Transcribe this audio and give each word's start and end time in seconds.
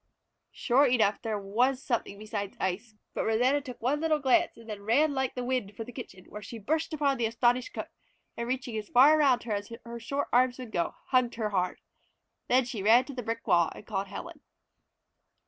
Sure 0.49 0.87
enough 0.87 1.21
there 1.21 1.37
was 1.37 1.83
something 1.83 2.17
besides 2.17 2.57
ice, 2.59 2.95
but 3.13 3.23
Rosanna 3.23 3.61
took 3.61 3.79
one 3.83 3.99
little 4.01 4.17
glance 4.17 4.57
and 4.57 4.67
then 4.67 4.81
ran 4.81 5.13
like 5.13 5.35
the 5.35 5.43
wind 5.43 5.77
for 5.77 5.83
the 5.83 5.91
kitchen, 5.91 6.25
where 6.25 6.41
she 6.41 6.57
burst 6.57 6.91
upon 6.91 7.17
the 7.19 7.27
astonished 7.27 7.71
cook, 7.71 7.89
and 8.35 8.47
reaching 8.47 8.75
as 8.77 8.89
far 8.89 9.19
around 9.19 9.43
her 9.43 9.51
as 9.53 9.71
her 9.85 9.99
short 9.99 10.27
arms 10.33 10.57
would 10.57 10.71
go, 10.71 10.95
hugged 11.09 11.35
her 11.35 11.51
hard. 11.51 11.81
Then 12.47 12.65
she 12.65 12.81
ran 12.81 13.05
to 13.05 13.13
the 13.13 13.21
brick 13.21 13.45
wall 13.45 13.71
and 13.75 13.85
called 13.85 14.07
Helen. 14.07 14.41